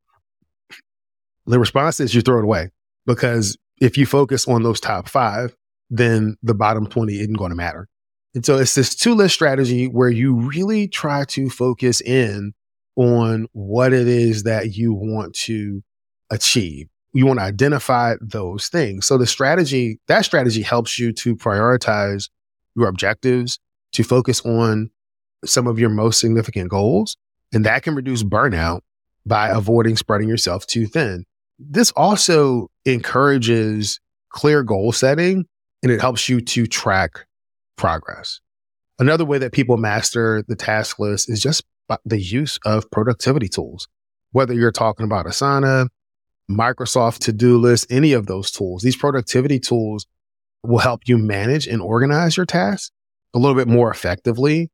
The 1.47 1.59
response 1.59 1.99
is 1.99 2.15
you 2.15 2.21
throw 2.21 2.39
it 2.39 2.43
away 2.43 2.71
because 3.05 3.57
if 3.79 3.97
you 3.97 4.05
focus 4.05 4.47
on 4.47 4.63
those 4.63 4.79
top 4.79 5.07
five, 5.07 5.55
then 5.89 6.37
the 6.41 6.55
bottom 6.55 6.87
20 6.87 7.13
isn't 7.13 7.33
going 7.33 7.51
to 7.51 7.55
matter. 7.55 7.87
And 8.33 8.45
so 8.45 8.57
it's 8.57 8.75
this 8.75 8.95
two 8.95 9.13
list 9.13 9.35
strategy 9.35 9.85
where 9.85 10.09
you 10.09 10.33
really 10.33 10.87
try 10.87 11.23
to 11.25 11.49
focus 11.49 12.01
in 12.01 12.53
on 12.95 13.47
what 13.53 13.93
it 13.93 14.07
is 14.07 14.43
that 14.43 14.75
you 14.75 14.93
want 14.93 15.35
to 15.35 15.83
achieve. 16.29 16.87
You 17.13 17.25
want 17.25 17.39
to 17.39 17.45
identify 17.45 18.15
those 18.19 18.67
things. 18.67 19.05
So 19.05 19.17
the 19.17 19.27
strategy, 19.27 19.99
that 20.07 20.25
strategy 20.25 20.61
helps 20.61 20.99
you 20.99 21.13
to 21.13 21.35
prioritize 21.35 22.29
your 22.75 22.87
objectives, 22.87 23.59
to 23.95 24.03
focus 24.03 24.41
on 24.45 24.89
some 25.45 25.67
of 25.67 25.79
your 25.79 25.89
most 25.89 26.19
significant 26.19 26.69
goals, 26.69 27.17
and 27.53 27.65
that 27.65 27.83
can 27.83 27.95
reduce 27.95 28.23
burnout 28.23 28.81
by 29.25 29.49
avoiding 29.49 29.95
spreading 29.95 30.29
yourself 30.29 30.65
too 30.67 30.85
thin. 30.85 31.25
This 31.57 31.91
also 31.91 32.69
encourages 32.85 33.99
clear 34.29 34.63
goal 34.63 34.91
setting 34.91 35.45
and 35.81 35.91
it 35.91 36.01
helps 36.01 36.27
you 36.27 36.41
to 36.41 36.67
track 36.67 37.25
progress. 37.77 38.41
Another 38.99 39.25
way 39.25 39.37
that 39.37 39.51
people 39.51 39.77
master 39.77 40.43
the 40.47 40.55
task 40.55 40.99
list 40.99 41.29
is 41.29 41.41
just 41.41 41.63
the 42.05 42.19
use 42.19 42.59
of 42.65 42.89
productivity 42.91 43.47
tools. 43.47 43.87
Whether 44.31 44.53
you're 44.53 44.71
talking 44.71 45.05
about 45.05 45.25
Asana, 45.25 45.87
Microsoft 46.49 47.19
to 47.19 47.33
do 47.33 47.57
list, 47.57 47.87
any 47.89 48.13
of 48.13 48.27
those 48.27 48.51
tools, 48.51 48.81
these 48.83 48.95
productivity 48.95 49.59
tools 49.59 50.05
will 50.63 50.79
help 50.79 51.01
you 51.05 51.17
manage 51.17 51.67
and 51.67 51.81
organize 51.81 52.35
your 52.35 52.45
tasks 52.45 52.91
a 53.35 53.39
little 53.39 53.55
bit 53.55 53.67
more 53.67 53.91
effectively 53.91 54.71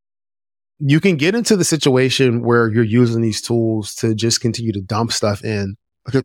you 0.83 0.99
can 0.99 1.15
get 1.15 1.35
into 1.35 1.55
the 1.55 1.63
situation 1.63 2.41
where 2.41 2.67
you're 2.69 2.83
using 2.83 3.21
these 3.21 3.41
tools 3.41 3.93
to 3.95 4.15
just 4.15 4.41
continue 4.41 4.73
to 4.73 4.81
dump 4.81 5.11
stuff 5.11 5.43
in. 5.43 5.75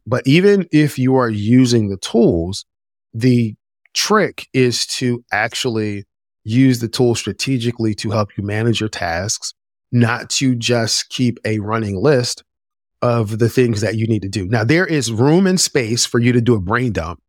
But 0.07 0.27
even 0.27 0.67
if 0.73 0.99
you 0.99 1.17
are 1.17 1.29
using 1.29 1.91
the 1.91 1.99
tools, 1.99 2.65
the 3.13 3.55
trick 3.93 4.49
is 4.55 4.87
to 4.87 5.23
actually 5.31 6.05
use 6.45 6.79
the 6.79 6.89
tool 6.89 7.15
strategically 7.15 7.95
to 7.97 8.11
help 8.11 8.31
you 8.39 8.45
manage 8.45 8.81
your 8.81 8.89
tasks, 8.89 9.53
not 9.93 10.31
to 10.31 10.55
just 10.55 11.11
keep 11.11 11.39
a 11.45 11.59
running 11.59 11.97
list 11.97 12.43
of 13.03 13.39
the 13.39 13.51
things 13.51 13.83
that 13.83 13.97
you 13.97 14.07
need 14.07 14.23
to 14.23 14.29
do. 14.29 14.47
Now, 14.47 14.65
there 14.65 14.87
is 14.87 15.13
room 15.13 15.47
and 15.47 15.61
space 15.61 16.07
for 16.07 16.19
you 16.19 16.33
to 16.33 16.41
do 16.41 16.55
a 16.55 16.61
brain 16.61 16.93
dump. 16.93 17.21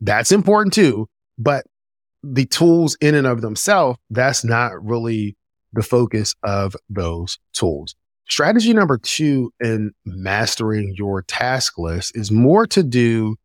That's 0.00 0.32
important 0.32 0.72
too. 0.72 1.08
But 1.36 1.66
the 2.22 2.46
tools 2.46 2.96
in 3.00 3.14
and 3.14 3.26
of 3.26 3.40
themselves, 3.40 3.98
that's 4.10 4.44
not 4.44 4.72
really 4.84 5.36
the 5.72 5.82
focus 5.82 6.34
of 6.42 6.76
those 6.88 7.38
tools. 7.52 7.94
Strategy 8.28 8.72
number 8.72 8.98
two 8.98 9.52
in 9.60 9.92
mastering 10.04 10.94
your 10.96 11.22
task 11.22 11.78
list 11.78 12.16
is 12.16 12.30
more 12.30 12.66
to 12.66 12.82
do 12.82 13.36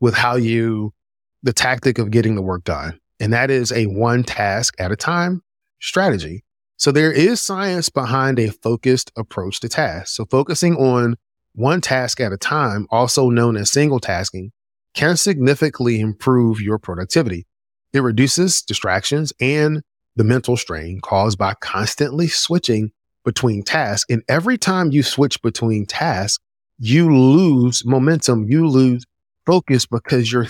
with 0.00 0.14
how 0.14 0.36
you, 0.36 0.94
the 1.42 1.52
tactic 1.52 1.98
of 1.98 2.10
getting 2.10 2.36
the 2.36 2.42
work 2.42 2.64
done. 2.64 2.98
And 3.18 3.32
that 3.32 3.50
is 3.50 3.70
a 3.70 3.84
one 3.86 4.24
task 4.24 4.74
at 4.78 4.92
a 4.92 4.96
time 4.96 5.42
strategy. 5.80 6.42
So 6.78 6.90
there 6.90 7.12
is 7.12 7.42
science 7.42 7.90
behind 7.90 8.38
a 8.38 8.50
focused 8.50 9.12
approach 9.14 9.60
to 9.60 9.68
tasks. 9.68 10.16
So 10.16 10.24
focusing 10.24 10.76
on 10.76 11.16
one 11.54 11.82
task 11.82 12.20
at 12.20 12.32
a 12.32 12.38
time, 12.38 12.86
also 12.90 13.28
known 13.28 13.58
as 13.58 13.70
single 13.70 14.00
tasking, 14.00 14.52
can 14.94 15.18
significantly 15.18 16.00
improve 16.00 16.60
your 16.62 16.78
productivity. 16.78 17.46
It 17.92 18.00
reduces 18.00 18.62
distractions 18.62 19.32
and 19.40 19.82
the 20.16 20.24
mental 20.24 20.56
strain 20.56 21.00
caused 21.00 21.38
by 21.38 21.54
constantly 21.60 22.28
switching 22.28 22.92
between 23.24 23.62
tasks. 23.62 24.06
And 24.10 24.22
every 24.28 24.58
time 24.58 24.90
you 24.90 25.02
switch 25.02 25.40
between 25.42 25.86
tasks, 25.86 26.42
you 26.78 27.14
lose 27.14 27.84
momentum, 27.84 28.48
you 28.48 28.66
lose 28.66 29.04
focus 29.44 29.86
because 29.86 30.30
you're 30.30 30.46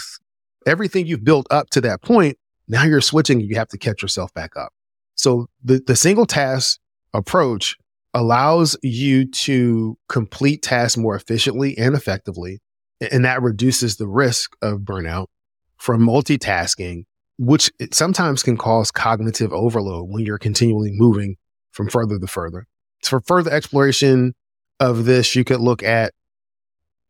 everything 0.66 1.06
you've 1.06 1.24
built 1.24 1.46
up 1.50 1.70
to 1.70 1.80
that 1.80 2.02
point. 2.02 2.38
Now 2.68 2.84
you're 2.84 3.00
switching, 3.00 3.40
you 3.40 3.56
have 3.56 3.68
to 3.68 3.78
catch 3.78 4.02
yourself 4.02 4.32
back 4.34 4.56
up. 4.56 4.72
So 5.14 5.48
the, 5.62 5.82
the 5.86 5.96
single 5.96 6.26
task 6.26 6.78
approach 7.12 7.76
allows 8.14 8.76
you 8.82 9.26
to 9.30 9.96
complete 10.08 10.62
tasks 10.62 10.96
more 10.96 11.16
efficiently 11.16 11.76
and 11.76 11.94
effectively. 11.94 12.60
And 13.12 13.24
that 13.24 13.42
reduces 13.42 13.96
the 13.96 14.06
risk 14.06 14.56
of 14.62 14.80
burnout 14.80 15.26
from 15.76 16.06
multitasking 16.06 17.04
which 17.40 17.70
sometimes 17.90 18.42
can 18.42 18.58
cause 18.58 18.90
cognitive 18.90 19.50
overload 19.50 20.10
when 20.10 20.26
you're 20.26 20.36
continually 20.36 20.90
moving 20.92 21.38
from 21.72 21.88
further 21.88 22.18
to 22.18 22.26
further. 22.26 22.66
For 23.02 23.22
further 23.22 23.50
exploration 23.50 24.34
of 24.78 25.06
this, 25.06 25.34
you 25.34 25.42
could 25.42 25.60
look 25.60 25.82
at 25.82 26.12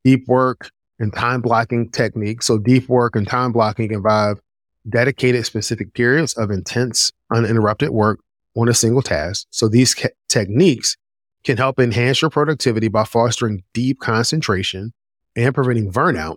deep 0.04 0.28
work 0.28 0.70
and 1.00 1.12
time 1.12 1.40
blocking 1.40 1.90
techniques. 1.90 2.46
So 2.46 2.58
deep 2.58 2.88
work 2.88 3.16
and 3.16 3.26
time 3.26 3.50
blocking 3.50 3.90
involve 3.90 4.38
dedicated 4.88 5.44
specific 5.46 5.94
periods 5.94 6.34
of 6.34 6.52
intense, 6.52 7.10
uninterrupted 7.34 7.90
work 7.90 8.20
on 8.56 8.68
a 8.68 8.74
single 8.74 9.02
task. 9.02 9.48
So 9.50 9.68
these 9.68 9.94
ke- 9.94 10.14
techniques 10.28 10.96
can 11.42 11.56
help 11.56 11.80
enhance 11.80 12.22
your 12.22 12.30
productivity 12.30 12.86
by 12.86 13.02
fostering 13.02 13.64
deep 13.74 13.98
concentration 13.98 14.92
and 15.34 15.52
preventing 15.52 15.90
burnout 15.90 16.36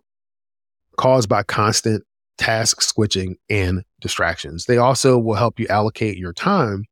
caused 0.98 1.30
by 1.30 1.44
constant 1.44 2.04
task 2.38 2.82
switching, 2.82 3.38
and 3.50 3.84
distractions. 4.02 4.66
They 4.66 4.78
also 4.78 5.18
will 5.18 5.36
help 5.36 5.60
you 5.60 5.68
allocate 5.68 6.18
your 6.18 6.34
time 6.34 6.86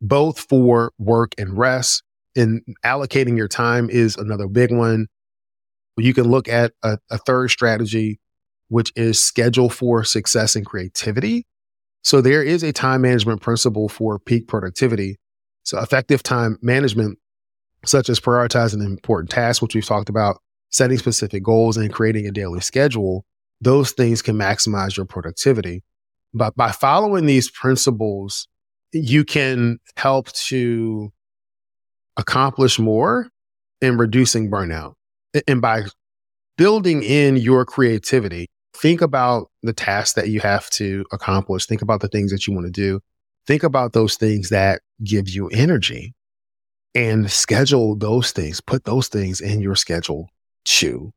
both 0.00 0.40
for 0.48 0.92
work 0.98 1.32
and 1.38 1.56
rest. 1.56 2.02
And 2.34 2.62
allocating 2.84 3.36
your 3.36 3.48
time 3.48 3.88
is 3.88 4.16
another 4.16 4.46
big 4.46 4.70
one. 4.70 5.06
You 5.96 6.12
can 6.12 6.24
look 6.24 6.48
at 6.48 6.72
a, 6.82 6.98
a 7.10 7.18
third 7.18 7.50
strategy, 7.50 8.20
which 8.68 8.92
is 8.94 9.24
schedule 9.24 9.70
for 9.70 10.04
success 10.04 10.54
and 10.54 10.66
creativity. 10.66 11.46
So 12.04 12.20
there 12.20 12.42
is 12.42 12.62
a 12.62 12.72
time 12.72 13.02
management 13.02 13.40
principle 13.40 13.88
for 13.88 14.18
peak 14.18 14.48
productivity. 14.48 15.16
So 15.64 15.80
effective 15.80 16.22
time 16.22 16.58
management, 16.60 17.18
such 17.84 18.10
as 18.10 18.20
prioritizing 18.20 18.84
important 18.84 19.30
tasks, 19.30 19.62
which 19.62 19.74
we've 19.74 19.84
talked 19.84 20.10
about, 20.10 20.38
setting 20.70 20.98
specific 20.98 21.42
goals 21.42 21.76
and 21.76 21.92
creating 21.92 22.26
a 22.26 22.30
daily 22.30 22.60
schedule 22.60 23.24
those 23.60 23.92
things 23.92 24.22
can 24.22 24.36
maximize 24.36 24.96
your 24.96 25.06
productivity. 25.06 25.82
But 26.34 26.54
by 26.56 26.72
following 26.72 27.26
these 27.26 27.50
principles, 27.50 28.48
you 28.92 29.24
can 29.24 29.78
help 29.96 30.32
to 30.32 31.12
accomplish 32.16 32.78
more 32.78 33.28
in 33.80 33.96
reducing 33.96 34.50
burnout. 34.50 34.94
And 35.46 35.60
by 35.60 35.84
building 36.56 37.02
in 37.02 37.36
your 37.36 37.64
creativity, 37.64 38.46
think 38.74 39.00
about 39.00 39.50
the 39.62 39.72
tasks 39.72 40.14
that 40.14 40.28
you 40.28 40.40
have 40.40 40.68
to 40.70 41.04
accomplish. 41.12 41.66
Think 41.66 41.82
about 41.82 42.00
the 42.00 42.08
things 42.08 42.30
that 42.32 42.46
you 42.46 42.54
want 42.54 42.66
to 42.66 42.72
do. 42.72 43.00
Think 43.46 43.62
about 43.62 43.92
those 43.92 44.16
things 44.16 44.48
that 44.48 44.82
give 45.04 45.28
you 45.28 45.48
energy 45.48 46.14
and 46.94 47.30
schedule 47.30 47.96
those 47.96 48.32
things. 48.32 48.60
Put 48.60 48.84
those 48.84 49.08
things 49.08 49.40
in 49.40 49.60
your 49.60 49.76
schedule 49.76 50.28
too. 50.64 51.12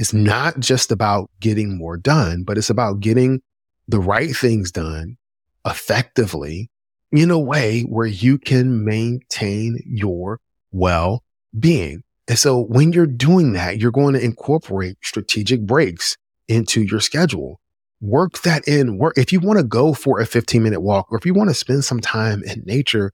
It's 0.00 0.14
not 0.14 0.58
just 0.60 0.90
about 0.90 1.30
getting 1.40 1.76
more 1.76 1.98
done, 1.98 2.42
but 2.42 2.56
it's 2.56 2.70
about 2.70 3.00
getting 3.00 3.42
the 3.86 4.00
right 4.00 4.34
things 4.34 4.72
done 4.72 5.18
effectively 5.66 6.70
in 7.12 7.30
a 7.30 7.38
way 7.38 7.82
where 7.82 8.06
you 8.06 8.38
can 8.38 8.82
maintain 8.82 9.78
your 9.84 10.40
well 10.72 11.22
being. 11.58 12.02
And 12.28 12.38
so 12.38 12.62
when 12.62 12.94
you're 12.94 13.06
doing 13.06 13.52
that, 13.52 13.76
you're 13.76 13.90
going 13.90 14.14
to 14.14 14.24
incorporate 14.24 14.96
strategic 15.02 15.66
breaks 15.66 16.16
into 16.48 16.80
your 16.80 17.00
schedule. 17.00 17.60
work 18.00 18.40
that 18.40 18.66
in. 18.66 18.96
Work 18.96 19.18
if 19.18 19.34
you 19.34 19.40
want 19.40 19.58
to 19.58 19.64
go 19.64 19.92
for 19.92 20.18
a 20.18 20.24
15 20.24 20.62
minute 20.62 20.80
walk 20.80 21.08
or 21.10 21.18
if 21.18 21.26
you 21.26 21.34
want 21.34 21.50
to 21.50 21.54
spend 21.54 21.84
some 21.84 22.00
time 22.00 22.42
in 22.44 22.62
nature, 22.64 23.12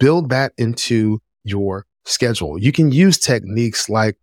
build 0.00 0.30
that 0.30 0.52
into 0.58 1.20
your 1.44 1.86
schedule. 2.04 2.58
You 2.58 2.72
can 2.72 2.90
use 2.90 3.18
techniques 3.18 3.88
like 3.88 4.16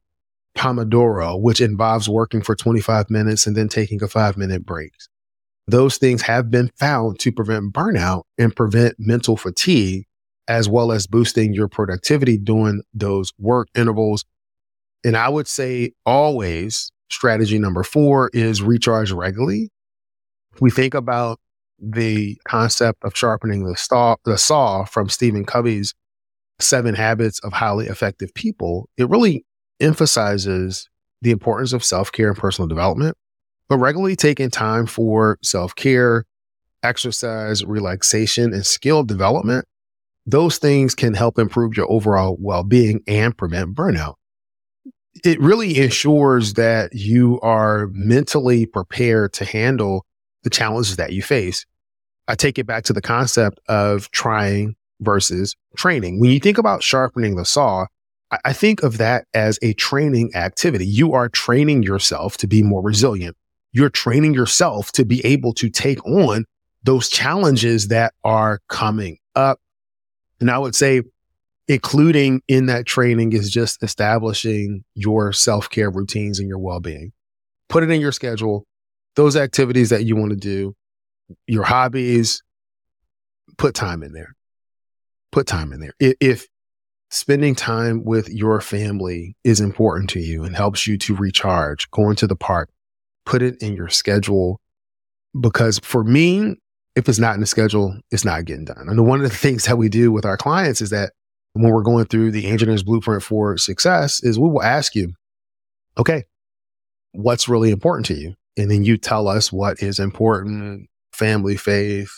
Pomodoro, 0.58 1.39
which 1.39 1.62
involves 1.62 2.10
working 2.10 2.41
for 2.41 2.55
25 2.55 3.10
minutes 3.10 3.48
and 3.48 3.55
then 3.55 3.67
taking 3.67 4.01
a 4.03 4.08
five 4.08 4.38
minute 4.38 4.65
break. 4.65 4.93
Those 5.67 5.98
things 5.98 6.22
have 6.24 6.51
been 6.51 6.70
found 6.77 7.20
to 7.20 7.31
prevent 7.31 7.72
burnout 7.74 8.24
and 8.38 8.55
prevent 8.55 8.96
mental 9.00 9.38
fatigue, 9.38 10.05
as 10.48 10.67
well 10.67 10.91
as 10.91 11.08
boosting 11.08 11.53
your 11.53 11.67
productivity 11.67 12.38
during 12.38 12.81
those 12.93 13.31
work 13.38 13.70
intervals. 13.75 14.25
And 15.03 15.15
I 15.15 15.29
would 15.29 15.48
say 15.48 15.93
always 16.05 16.91
strategy 17.10 17.60
number 17.60 17.84
four 17.84 18.29
is 18.34 18.62
recharge 18.62 19.12
regularly. 19.12 19.70
We 20.60 20.72
think 20.72 20.93
about 20.93 21.39
the 21.79 22.38
concept 22.46 23.03
of 23.03 23.17
sharpening 23.17 23.63
the 23.63 23.75
saw, 23.75 24.15
the 24.25 24.38
saw 24.38 24.86
from 24.86 25.10
Stephen 25.10 25.46
Covey's 25.46 25.93
Seven 26.60 26.96
Habits 26.96 27.39
of 27.39 27.53
Highly 27.53 27.88
Effective 27.88 28.34
People. 28.34 28.88
It 28.98 29.10
really 29.10 29.46
emphasizes 29.81 30.89
the 31.21 31.31
importance 31.31 31.73
of 31.73 31.83
self 31.83 32.11
care 32.11 32.29
and 32.29 32.38
personal 32.38 32.67
development, 32.67 33.17
but 33.67 33.77
regularly 33.77 34.15
taking 34.15 34.50
time 34.50 34.85
for 34.85 35.38
self 35.43 35.75
care, 35.75 36.25
exercise, 36.83 37.63
relaxation, 37.65 38.53
and 38.53 38.65
skill 38.65 39.03
development. 39.03 39.65
Those 40.25 40.57
things 40.57 40.93
can 40.93 41.13
help 41.13 41.39
improve 41.39 41.75
your 41.75 41.91
overall 41.91 42.38
well 42.39 42.63
being 42.63 43.01
and 43.07 43.35
prevent 43.35 43.75
burnout. 43.75 44.15
It 45.23 45.39
really 45.41 45.77
ensures 45.77 46.53
that 46.53 46.93
you 46.93 47.39
are 47.41 47.88
mentally 47.91 48.65
prepared 48.65 49.33
to 49.33 49.45
handle 49.45 50.05
the 50.43 50.50
challenges 50.50 50.95
that 50.95 51.13
you 51.13 51.21
face. 51.21 51.65
I 52.27 52.35
take 52.35 52.57
it 52.57 52.65
back 52.65 52.83
to 52.85 52.93
the 52.93 53.01
concept 53.01 53.59
of 53.67 54.09
trying 54.11 54.75
versus 55.01 55.55
training. 55.75 56.19
When 56.19 56.29
you 56.29 56.39
think 56.39 56.57
about 56.57 56.83
sharpening 56.83 57.35
the 57.35 57.45
saw, 57.45 57.88
I 58.45 58.53
think 58.53 58.81
of 58.83 58.97
that 58.97 59.25
as 59.33 59.59
a 59.61 59.73
training 59.73 60.35
activity. 60.35 60.85
You 60.85 61.13
are 61.13 61.27
training 61.27 61.83
yourself 61.83 62.38
to 62.38 62.47
be 62.47 62.63
more 62.63 62.81
resilient. 62.81 63.35
You're 63.73 63.89
training 63.89 64.33
yourself 64.33 64.91
to 64.93 65.05
be 65.05 65.25
able 65.25 65.53
to 65.55 65.69
take 65.69 66.05
on 66.05 66.45
those 66.83 67.09
challenges 67.09 67.89
that 67.89 68.13
are 68.23 68.59
coming 68.69 69.17
up. 69.35 69.59
And 70.39 70.50
I 70.50 70.57
would 70.57 70.75
say 70.75 71.01
including 71.67 72.41
in 72.47 72.65
that 72.65 72.85
training 72.85 73.33
is 73.33 73.50
just 73.50 73.81
establishing 73.81 74.83
your 74.93 75.31
self 75.31 75.69
care 75.69 75.89
routines 75.89 76.39
and 76.39 76.47
your 76.47 76.59
well 76.59 76.79
being. 76.79 77.13
Put 77.69 77.83
it 77.83 77.89
in 77.89 78.01
your 78.01 78.11
schedule, 78.11 78.65
those 79.15 79.38
activities 79.38 79.89
that 79.89 80.03
you 80.03 80.15
want 80.15 80.31
to 80.31 80.35
do, 80.35 80.75
your 81.47 81.63
hobbies, 81.63 82.43
put 83.57 83.73
time 83.73 84.03
in 84.03 84.11
there. 84.11 84.35
Put 85.31 85.47
time 85.47 85.71
in 85.71 85.79
there. 85.79 85.93
If 86.00 86.47
spending 87.12 87.53
time 87.53 88.03
with 88.03 88.30
your 88.30 88.62
family 88.62 89.36
is 89.44 89.60
important 89.60 90.10
to 90.12 90.20
you 90.20 90.44
and 90.44 90.56
helps 90.56 90.88
you 90.88 90.98
to 90.98 91.15
recharge, 91.15 91.89
going 91.91 92.15
to 92.15 92.27
the 92.27 92.36
park, 92.36 92.70
put 93.25 93.41
it 93.41 93.62
in 93.62 93.75
your 93.75 93.89
schedule. 93.89 94.60
Because 95.39 95.80
for 95.84 96.03
me, 96.03 96.56
if 96.96 97.08
it's 97.08 97.20
not 97.20 97.36
in 97.36 97.41
the 97.41 97.48
schedule, 97.48 97.98
it's 98.12 98.25
not 98.25 98.46
getting 98.46 98.65
done. 98.65 98.88
And 98.89 99.06
one 99.06 99.24
of 99.24 99.30
the 99.30 99.36
things 99.36 99.65
that 99.65 99.77
we 99.77 99.89
do 99.89 100.12
with 100.12 100.25
our 100.25 100.38
clients 100.38 100.82
is 100.82 100.89
that 100.89 101.13
when 101.53 101.72
we're 101.72 101.84
going 101.84 102.06
through 102.06 102.32
the 102.32 102.48
engineer's 102.48 102.84
blueprint 102.84 103.24
for 103.24 103.58
success 103.58 104.24
is 104.24 104.39
we 104.39 104.50
will 104.50 104.63
ask 104.63 104.96
you, 104.96 105.13
okay, 105.98 106.24
what's 107.12 107.50
really 107.50 107.72
important 107.72 108.06
to 108.08 108.15
you? 108.15 108.36
And 108.58 108.72
then 108.72 108.84
you 108.84 108.98
tell 108.98 109.27
us 109.27 109.51
what 109.51 109.82
is 109.82 110.00
important, 110.00 110.89
family, 111.12 111.58
faith, 111.58 112.12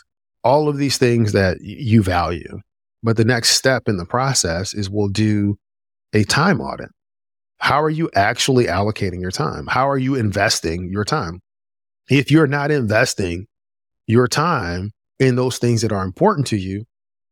all 0.44 0.70
of 0.70 0.78
these 0.78 0.98
things 0.98 1.32
that 1.32 1.58
you 1.62 2.04
value. 2.04 2.62
But 3.04 3.18
the 3.18 3.26
next 3.26 3.52
step 3.52 3.84
in 3.88 3.98
the 3.98 4.06
process 4.06 4.74
is 4.74 4.90
we'll 4.90 5.10
do 5.10 5.58
a 6.14 6.24
time 6.24 6.62
audit. 6.62 6.90
How 7.58 7.82
are 7.82 7.90
you 7.90 8.10
actually 8.16 8.66
allocating 8.66 9.22
your 9.22 9.32
time? 9.32 9.68
How 9.68 9.90
are 9.90 9.98
you 9.98 10.16
investing 10.16 10.90
your 10.90 11.04
time? 11.04 11.42
If 12.10 12.32
you're 12.32 12.48
not 12.48 12.72
investing 12.72 13.48
your 14.08 14.28
time 14.28 14.92
in 15.20 15.36
those 15.36 15.58
things 15.58 15.82
that 15.82 15.92
are 15.92 16.04
important 16.04 16.48
to 16.48 16.58
you, 16.58 16.86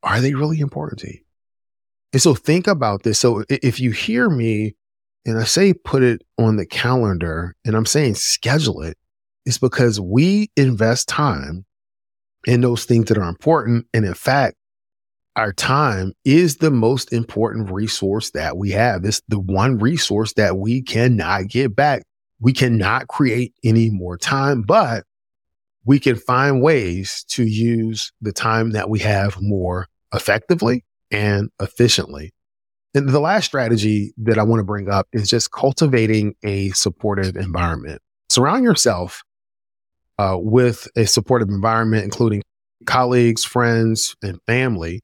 are 0.04 0.22
they 0.22 0.34
really 0.34 0.60
important 0.60 1.00
to 1.02 1.08
you? 1.08 1.20
And 2.14 2.22
so 2.22 2.34
think 2.34 2.68
about 2.68 3.04
this. 3.04 3.20
So 3.20 3.44
if 3.50 3.80
you 3.80 3.92
hear 3.92 4.30
me 4.30 4.76
and 5.26 5.38
I 5.40 5.44
say 5.44 5.74
put 5.74 6.04
it 6.04 6.22
on 6.38 6.58
the 6.58 6.66
calendar 6.66 7.56
and 7.66 7.76
I'm 7.76 7.86
saying 7.86 8.16
schedule 8.16 8.82
it, 8.82 8.98
it's 9.46 9.58
because 9.58 10.00
we 10.00 10.50
invest 10.56 11.08
time 11.08 11.66
in 12.46 12.62
those 12.62 12.86
things 12.86 13.06
that 13.06 13.18
are 13.18 13.30
important. 13.30 13.86
And 13.94 14.06
in 14.06 14.14
fact, 14.14 14.56
our 15.36 15.54
time 15.54 16.14
is 16.26 16.58
the 16.58 16.72
most 16.72 17.14
important 17.14 17.72
resource 17.72 18.32
that 18.32 18.58
we 18.58 18.72
have. 18.72 19.06
It's 19.06 19.22
the 19.28 19.40
one 19.40 19.78
resource 19.78 20.34
that 20.34 20.58
we 20.58 20.82
cannot 20.82 21.48
get 21.48 21.76
back. 21.76 22.04
We 22.40 22.54
cannot 22.54 23.08
create 23.08 23.54
any 23.64 23.90
more 23.90 24.18
time, 24.18 24.64
but 24.64 25.06
we 25.86 26.00
can 26.00 26.16
find 26.16 26.62
ways 26.62 27.24
to 27.30 27.44
use 27.44 28.12
the 28.22 28.34
time 28.34 28.72
that 28.72 28.90
we 28.90 29.00
have 29.00 29.42
more 29.42 29.88
effectively 30.14 30.84
and 31.12 31.50
efficiently. 31.62 32.34
And 32.94 33.08
the 33.08 33.20
last 33.20 33.46
strategy 33.46 34.14
that 34.18 34.38
I 34.38 34.44
want 34.44 34.60
to 34.60 34.66
bring 34.66 34.90
up 34.90 35.08
is 35.14 35.30
just 35.30 35.52
cultivating 35.52 36.36
a 36.44 36.72
supportive 36.72 37.38
environment. 37.38 38.02
Surround 38.30 38.66
yourself 38.66 39.24
uh, 40.20 40.38
with 40.38 40.88
a 40.98 41.06
supportive 41.06 41.48
environment, 41.48 42.04
including 42.04 42.42
colleagues, 42.86 43.46
friends, 43.46 44.16
and 44.22 44.40
family 44.46 45.02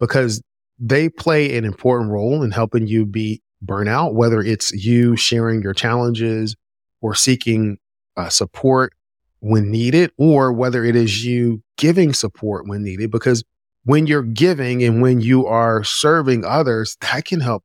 because 0.00 0.42
they 0.78 1.08
play 1.08 1.56
an 1.56 1.64
important 1.64 2.10
role 2.10 2.42
in 2.42 2.50
helping 2.50 2.86
you 2.86 3.04
beat 3.06 3.42
burnout, 3.64 4.14
whether 4.14 4.40
it's 4.40 4.72
you 4.72 5.14
sharing 5.14 5.62
your 5.62 5.74
challenges 5.74 6.56
or 7.02 7.14
seeking 7.14 7.78
uh, 8.16 8.30
support 8.30 8.94
when 9.40 9.70
needed, 9.70 10.10
or 10.16 10.52
whether 10.52 10.84
it 10.84 10.96
is 10.96 11.24
you 11.24 11.62
giving 11.76 12.12
support 12.12 12.66
when 12.66 12.82
needed. 12.82 13.10
Because 13.10 13.44
when 13.84 14.06
you're 14.06 14.22
giving 14.22 14.82
and 14.82 15.00
when 15.00 15.20
you 15.20 15.46
are 15.46 15.84
serving 15.84 16.44
others, 16.44 16.96
that 17.00 17.24
can 17.24 17.40
help 17.40 17.62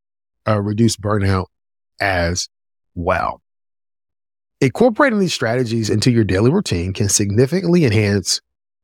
uh, 0.47 0.61
reduce 0.61 0.95
burnout 0.95 1.47
as 1.99 2.47
well. 2.93 3.41
Incorporating 4.61 5.19
these 5.19 5.33
strategies 5.33 5.89
into 5.89 6.11
your 6.11 6.23
daily 6.23 6.49
routine 6.49 6.93
can 6.93 7.09
significantly 7.09 7.83
enhance 7.83 8.41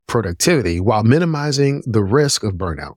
productivity 0.08 0.82
while 0.82 1.04
minimizing 1.04 1.82
the 1.86 2.04
risk 2.04 2.44
of 2.44 2.56
burnout 2.56 2.96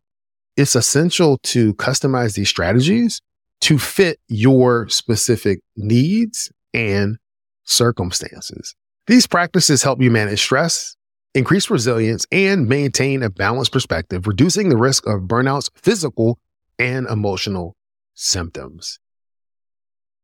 it's 0.57 0.77
essential 0.77 1.39
to 1.39 1.75
customize 1.75 2.35
these 2.35 2.49
strategies 2.49 3.21
to 3.63 3.79
fit 3.79 4.21
your 4.29 4.89
specific 4.89 5.61
needs 5.77 6.53
and 6.73 7.17
circumstances. 7.65 8.75
These 9.07 9.27
practices 9.27 9.83
help 9.83 10.01
you 10.01 10.11
manage 10.11 10.41
stress, 10.41 10.97
increase 11.35 11.71
resilience, 11.71 12.27
and 12.31 12.69
maintain 12.69 13.23
a 13.23 13.31
balanced 13.31 13.73
perspective, 13.73 14.27
reducing 14.27 14.69
the 14.69 14.77
risk 14.77 15.07
of 15.07 15.23
burnout's 15.23 15.71
physical 15.75 16.39
and 16.79 17.07
emotional 17.09 17.77
symptoms. 18.15 18.99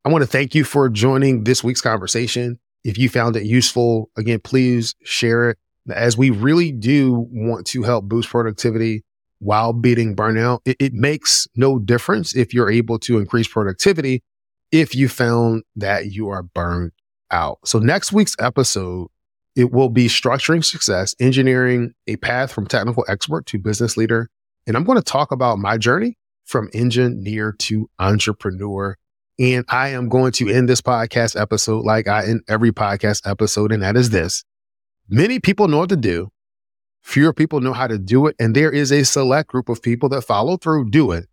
I 0.04 0.08
want 0.08 0.22
to 0.22 0.28
thank 0.28 0.54
you 0.54 0.64
for 0.64 0.88
joining 0.88 1.44
this 1.44 1.62
week's 1.62 1.82
conversation. 1.82 2.58
If 2.84 2.96
you 2.96 3.08
found 3.08 3.36
it 3.36 3.44
useful, 3.44 4.10
again, 4.16 4.40
please 4.40 4.94
share 5.02 5.50
it 5.50 5.58
as 5.90 6.16
we 6.16 6.30
really 6.30 6.72
do 6.72 7.26
want 7.30 7.66
to 7.68 7.82
help 7.82 8.06
boost 8.06 8.30
productivity 8.30 9.04
while 9.40 9.72
beating 9.72 10.14
burnout. 10.14 10.60
It, 10.64 10.76
it 10.78 10.92
makes 10.92 11.48
no 11.56 11.78
difference 11.78 12.34
if 12.36 12.54
you're 12.54 12.70
able 12.70 12.98
to 13.00 13.18
increase 13.18 13.48
productivity 13.48 14.22
if 14.70 14.94
you 14.94 15.08
found 15.08 15.64
that 15.76 16.12
you 16.12 16.28
are 16.28 16.42
burned 16.42 16.92
out. 17.30 17.58
So 17.64 17.78
next 17.78 18.12
week's 18.12 18.36
episode, 18.38 19.08
it 19.56 19.72
will 19.72 19.88
be 19.88 20.06
structuring 20.06 20.64
success, 20.64 21.14
engineering 21.18 21.92
a 22.06 22.16
path 22.16 22.52
from 22.52 22.66
technical 22.66 23.04
expert 23.08 23.46
to 23.46 23.58
business 23.58 23.96
leader. 23.96 24.30
And 24.66 24.76
I'm 24.76 24.84
going 24.84 24.98
to 24.98 25.02
talk 25.02 25.32
about 25.32 25.58
my 25.58 25.76
journey 25.76 26.16
from 26.44 26.70
engineer 26.72 27.54
to 27.58 27.90
entrepreneur. 27.98 28.96
And 29.38 29.64
I 29.68 29.88
am 29.88 30.08
going 30.08 30.32
to 30.32 30.48
end 30.48 30.68
this 30.68 30.82
podcast 30.82 31.40
episode 31.40 31.84
like 31.84 32.06
I 32.06 32.26
end 32.26 32.42
every 32.48 32.72
podcast 32.72 33.28
episode, 33.28 33.72
and 33.72 33.82
that 33.82 33.96
is 33.96 34.10
this. 34.10 34.44
Many 35.08 35.40
people 35.40 35.66
know 35.66 35.78
what 35.78 35.88
to 35.88 35.96
do, 35.96 36.30
Fewer 37.02 37.32
people 37.32 37.60
know 37.60 37.72
how 37.72 37.86
to 37.86 37.98
do 37.98 38.26
it. 38.26 38.36
And 38.38 38.54
there 38.54 38.70
is 38.70 38.92
a 38.92 39.04
select 39.04 39.48
group 39.48 39.68
of 39.68 39.82
people 39.82 40.08
that 40.10 40.22
follow 40.22 40.56
through, 40.56 40.90
do 40.90 41.12
it, 41.12 41.26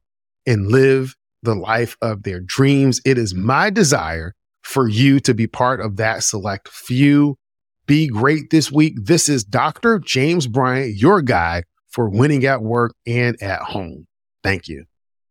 and 0.45 0.67
live 0.67 1.15
the 1.43 1.55
life 1.55 1.97
of 2.01 2.23
their 2.23 2.39
dreams. 2.39 3.01
It 3.05 3.17
is 3.17 3.35
my 3.35 3.69
desire 3.69 4.33
for 4.61 4.87
you 4.87 5.19
to 5.21 5.33
be 5.33 5.47
part 5.47 5.79
of 5.79 5.97
that 5.97 6.23
select 6.23 6.67
few. 6.67 7.37
Be 7.85 8.07
great 8.07 8.49
this 8.49 8.71
week. 8.71 8.95
This 9.01 9.29
is 9.29 9.43
Dr. 9.43 9.99
James 9.99 10.47
Bryant, 10.47 10.95
your 10.95 11.21
guide 11.21 11.63
for 11.87 12.09
winning 12.09 12.45
at 12.45 12.61
work 12.61 12.93
and 13.05 13.41
at 13.41 13.61
home. 13.61 14.07
Thank 14.43 14.67
you. 14.67 14.85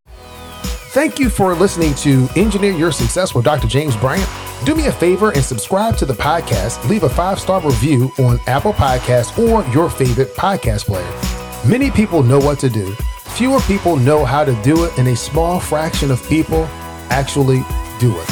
Thank 0.06 1.18
you 1.18 1.28
for 1.28 1.54
listening 1.54 1.94
to 1.96 2.28
Engineer 2.36 2.72
Your 2.72 2.92
Success 2.92 3.34
with 3.34 3.44
Dr. 3.44 3.68
James 3.68 3.94
Bryant. 3.96 4.45
Do 4.66 4.74
me 4.74 4.86
a 4.86 4.92
favor 4.92 5.30
and 5.30 5.44
subscribe 5.44 5.96
to 5.98 6.04
the 6.04 6.12
podcast. 6.12 6.88
Leave 6.88 7.04
a 7.04 7.08
five 7.08 7.38
star 7.38 7.60
review 7.60 8.10
on 8.18 8.40
Apple 8.48 8.72
Podcasts 8.72 9.38
or 9.38 9.64
your 9.72 9.88
favorite 9.88 10.34
podcast 10.34 10.86
player. 10.86 11.70
Many 11.70 11.88
people 11.88 12.24
know 12.24 12.40
what 12.40 12.58
to 12.58 12.68
do. 12.68 12.92
Fewer 13.36 13.60
people 13.60 13.94
know 13.94 14.24
how 14.24 14.44
to 14.44 14.60
do 14.64 14.84
it, 14.84 14.98
and 14.98 15.06
a 15.06 15.14
small 15.14 15.60
fraction 15.60 16.10
of 16.10 16.20
people 16.28 16.64
actually 17.10 17.64
do 18.00 18.18
it. 18.18 18.26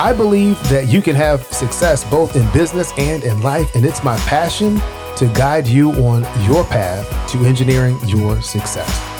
I 0.00 0.14
believe 0.16 0.56
that 0.70 0.88
you 0.88 1.02
can 1.02 1.14
have 1.16 1.44
success 1.48 2.02
both 2.08 2.34
in 2.34 2.50
business 2.52 2.90
and 2.96 3.22
in 3.22 3.42
life, 3.42 3.74
and 3.74 3.84
it's 3.84 4.02
my 4.02 4.16
passion 4.20 4.80
to 5.16 5.30
guide 5.34 5.66
you 5.66 5.92
on 5.92 6.22
your 6.46 6.64
path 6.64 7.30
to 7.32 7.44
engineering 7.44 7.98
your 8.06 8.40
success. 8.40 9.13